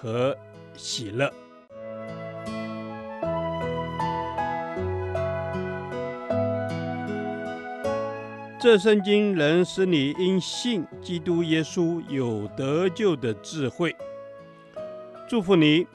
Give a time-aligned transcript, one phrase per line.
[0.00, 0.36] 和
[0.76, 1.30] 喜乐。
[8.58, 13.96] 这圣经能使你因信基督耶稣有得救的智慧。
[15.28, 15.86] 祝福你，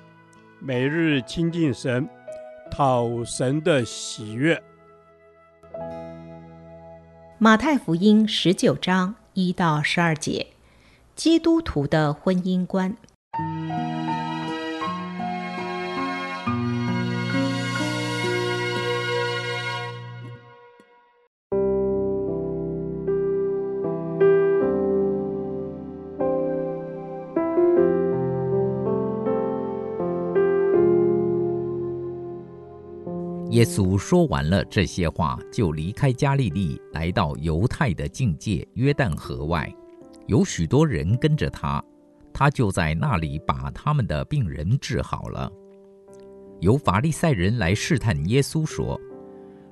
[0.60, 2.10] 每日亲近神，
[2.72, 4.62] 讨神的喜悦。
[7.38, 10.48] 马太福音十九章一到十二节，
[11.16, 12.98] 基督徒的婚姻观。
[33.56, 39.74] 耶稣说完了这些话，就离开加利利，来到犹太的境界约旦河外，
[40.28, 41.82] 有许多人跟着他，
[42.34, 45.50] 他就在那里把他们的病人治好了。
[46.60, 49.00] 有法利赛人来试探耶稣，说：“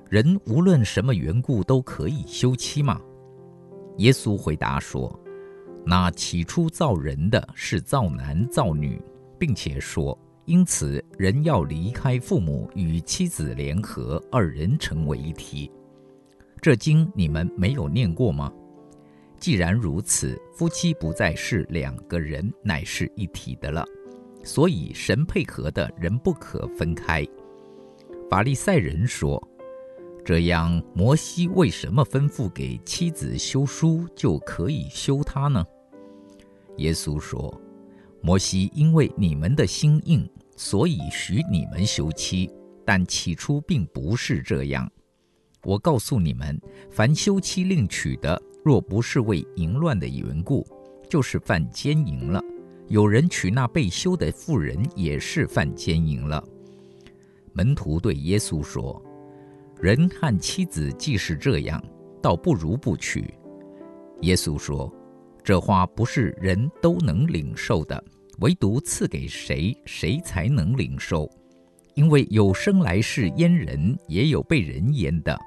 [0.08, 2.98] 人无论什么缘故都可以休妻吗？”
[3.98, 5.14] 耶稣回答说
[5.84, 8.98] ：“那起初造人的是造男造女，
[9.38, 15.70] 并且说。”因此，人要离开父母，与妻子联合，二人成为一体。
[16.60, 18.52] 这经你们没有念过吗？
[19.38, 23.84] 既然如此，夫妻不再是两个人，乃是一体的了。
[24.42, 27.26] 所以，神配合的人不可分开。
[28.28, 29.42] 法利赛人说
[30.24, 35.64] ：“这样，摩西为什么吩咐给妻子休书，就可以休她呢？”
[36.76, 37.58] 耶稣说。
[38.24, 40.26] 摩西因为你们的心硬，
[40.56, 42.50] 所以许你们休妻，
[42.82, 44.90] 但起初并不是这样。
[45.62, 46.58] 我告诉你们，
[46.90, 50.66] 凡休妻另娶的，若不是为淫乱的缘故，
[51.06, 52.42] 就是犯奸淫了。
[52.88, 56.42] 有人娶那被休的妇人，也是犯奸淫了。
[57.52, 59.02] 门徒对耶稣说
[59.82, 61.84] ：“人和妻子既是这样，
[62.22, 63.34] 倒不如不娶。”
[64.22, 64.90] 耶稣说。
[65.46, 68.02] 这话不是人都能领受的，
[68.40, 71.30] 唯独赐给谁，谁才能领受。
[71.94, 75.38] 因为有生来是阉人，也有被人阉的，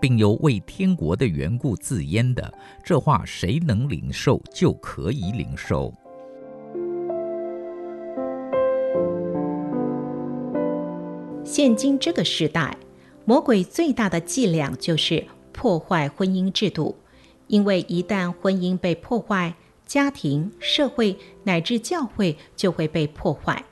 [0.00, 2.52] 并有为天国的缘故自阉的。
[2.82, 5.92] 这话谁能领受，就可以领受。
[11.44, 12.76] 现今这个时代，
[13.24, 16.96] 魔鬼最大的伎俩就是破坏婚姻制度。
[17.48, 19.54] 因为一旦婚姻被破坏，
[19.86, 23.64] 家庭、社会乃至教会就会被破坏，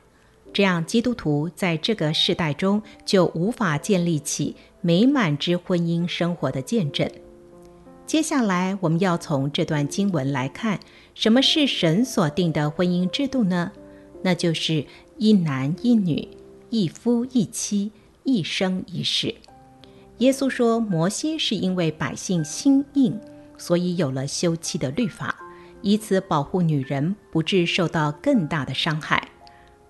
[0.52, 7.10] 这样基督徒在这个世代中就无法建立起美满之婚姻生活的见证。
[8.06, 10.78] 接下来，我们要从这段经文来看，
[11.14, 13.72] 什么是神所定的婚姻制度呢？
[14.22, 14.84] 那就是
[15.18, 16.28] 一男一女，
[16.70, 17.90] 一夫一妻，
[18.22, 19.34] 一生一世。
[20.18, 23.18] 耶稣说，摩西是因为百姓心硬。
[23.56, 25.34] 所以有了休妻的律法，
[25.84, 29.28] 以此保护女人不致受到更大的伤害。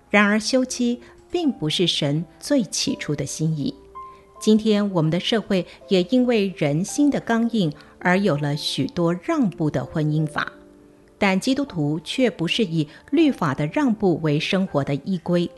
[0.09, 0.99] 然而，休妻
[1.31, 3.73] 并不是神最起初的心意。
[4.39, 10.51] 今天我们的社会也因为人心的刚硬而有了许多让步的婚姻法，
[11.17, 15.49] 但基督徒却不是以律法的让步为生活的依归，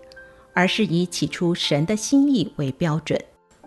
[0.54, 3.20] 而是以起初神的心意为标准。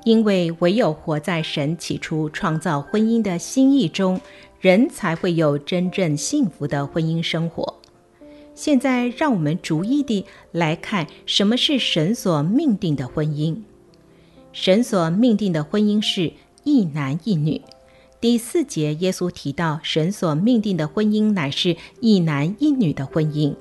[0.04, 4.19] 因为唯有活在神起初创造婚姻的心意中，
[4.60, 7.81] 人才会有真正幸福的婚姻生活。
[8.54, 13.62] 现在，让我们逐一地来看什么是神所命定的婚姻。
[14.52, 17.62] 神所命定的婚姻是一男一女。
[18.20, 23.55] 第四节，耶稣提到神所命定的婚姻乃是一男一女的婚姻。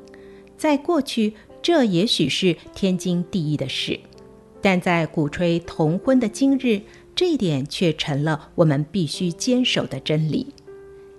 [0.57, 3.97] 在过去，这也许是天经地义的事。
[4.62, 6.81] 但在鼓吹同婚的今日，
[7.15, 10.47] 这一点却成了我们必须坚守的真理。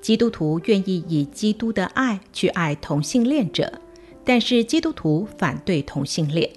[0.01, 3.81] 基督徒愿意以基督的爱去爱同性恋者，
[4.25, 6.51] 但是基督徒反对同性恋，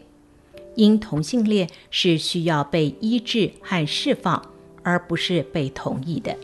[0.75, 4.41] 因同性恋是需要被医治和释放，
[4.81, 6.35] 而不是被同意的。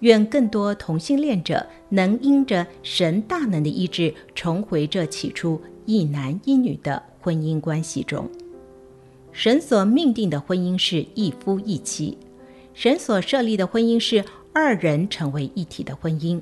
[0.00, 8.28] 愿更多同性恋者能因着神大能的医治，重回这起初一男一女的婚姻关系中。
[9.32, 12.18] 神所命定的婚姻是一夫一妻，
[12.74, 16.40] 神所设立的婚姻是二人成为一体的婚姻。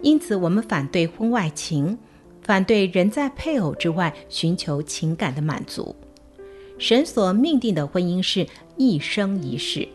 [0.00, 1.98] 因此，我们反对婚外情，
[2.42, 5.94] 反对人在配偶之外寻求情感的满足。
[6.78, 9.86] 神所命定的婚姻是一生一世。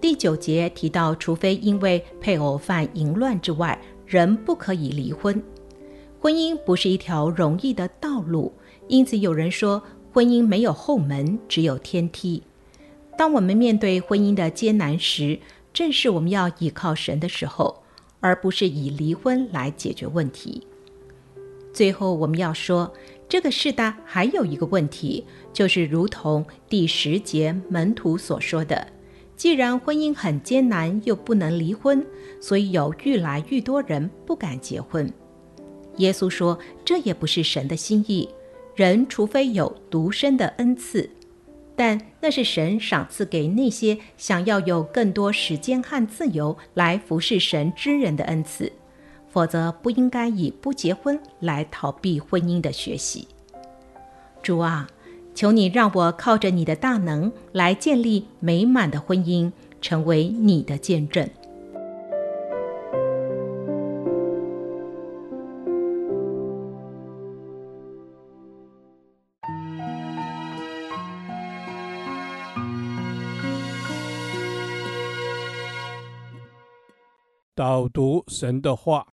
[0.00, 5.42] 第九节提到，除非因为配偶犯淫乱之外，人不可以离婚。
[6.20, 8.52] 婚姻不是一条容易的道路，
[8.86, 12.42] 因此有人说，婚姻没有后门，只有天梯。
[13.16, 15.38] 当我们面对婚姻的艰难时，
[15.72, 17.82] 正是我们要依靠神的时候，
[18.20, 20.66] 而不是以离婚来解决问题。
[21.72, 22.92] 最后，我们要说，
[23.28, 28.86] 这个世代还有一个问题，就是如同第十节门徒所说的。
[29.34, 32.04] 既然婚姻很艰难，又不能离婚，
[32.40, 35.10] 所以有愈来愈多人不敢结婚。
[35.96, 38.28] 耶稣说，这也不是神的心意。
[38.76, 41.08] 人除非有独生的恩赐，
[41.82, 48.70] 但那是神赏赐给那些想要有更多时间和自由来服侍神之人的恩赐，
[49.28, 53.26] 否则不应该以不结婚来逃避婚姻的学习。
[54.44, 54.88] 主啊。
[55.34, 59.50] 求你让我靠着你的大能来建立美满的婚姻，
[59.80, 61.26] 成为你的见证。
[77.54, 79.08] 导读神的话。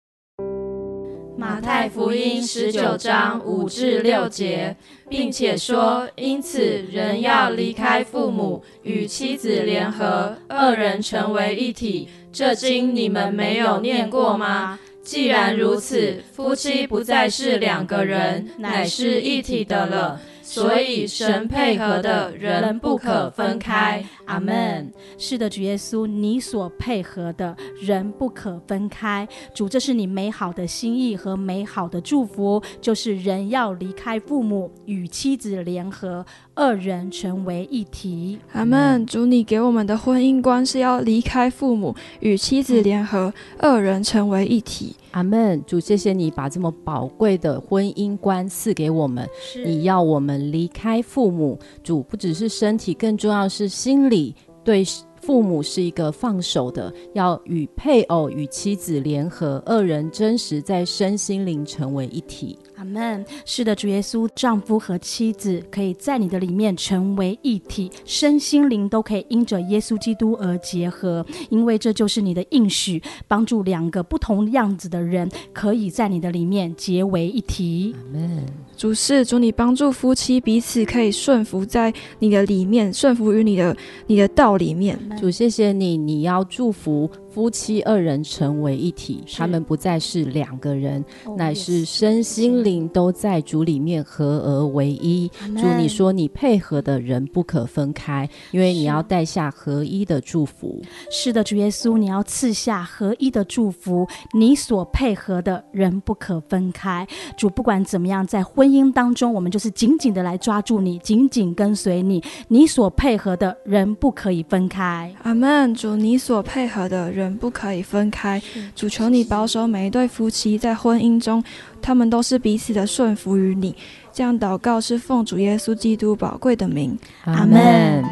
[1.37, 4.77] 马太福音十九章五至六节，
[5.09, 12.07] 并且说：因此，人要离开父母，与妻子联合，二人成为一体。
[12.31, 14.79] 这经你们没有念过吗？
[15.03, 20.21] 既然如此，夫妻不再是两个人，乃是一体的了。
[20.49, 24.03] 所以神配合的人不可分开。
[24.25, 24.91] 阿门。
[25.17, 29.27] 是的，主耶稣，你所配合的人不可分开。
[29.53, 36.25] 主，这是你美好的心意和美好的祝福，就是人要离开父母，与妻子联合，
[36.55, 38.39] 二人成为一体。
[38.53, 39.05] 阿门。
[39.05, 44.95] 主，你给我们的婚姻观是要离开父母，与妻子联合，二人成为一体。
[45.11, 49.27] 阿门，主，谢谢你把这么宝贵的婚姻观赐给我们。
[49.41, 54.33] 是你要我们离开父母，主不只是身体，更重要是心理
[54.63, 54.83] 对
[55.21, 62.57] 父母是一个放手的，要与配偶与妻子联合，二人真实在身心灵成为一体。
[62.79, 63.25] 阿门。
[63.45, 77.93] 是的，主耶稣，丈夫和妻子可以在你的里面成为一体，身心灵都可以因着耶稣基督而结合，因为这就是你的应许，帮助两个不同样子的人可以在你的里面结为一体。
[77.97, 78.45] 阿门。
[78.77, 83.75] 主是主，你帮助夫妻彼此可以顺服在你的里面，顺服于你的
[84.07, 84.97] 你的道里面。
[85.19, 87.11] 主，谢谢你，你要祝福。
[87.29, 95.29] 夫妻二人成为一体，他们不再是两个人，哦、乃是身心灵都在主里面合而为一。
[95.55, 100.81] 主，你说你配合的人不可分开，因为你要带下合一的祝福。
[101.11, 107.07] 是的，主耶稣，你要赐下合一的祝福，你所配合的人不可分开。
[107.37, 112.23] 主，不管怎么样，在婚姻当中，我们就是紧紧的来抓住你，紧紧跟随你。
[112.47, 115.13] 你所配合的人不可以分开。
[115.21, 115.75] 阿门。
[115.75, 117.19] 主，你所配合的人。
[117.19, 118.41] 人不可以分开，
[118.73, 121.43] 主求你保守每一对夫妻在婚姻中，
[121.81, 123.75] 他们都是彼此的顺服于你。
[124.11, 128.03] 这样祷告是奉主耶稣基督宝贵的名，阿门。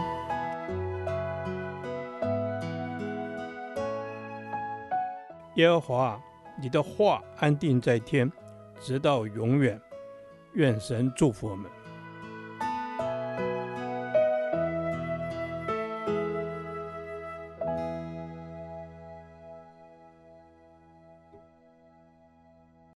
[5.56, 6.20] 耶和华，
[6.62, 8.32] 你的话安定在天，
[8.80, 9.80] 直到永远。
[10.54, 11.70] 愿神祝福我们。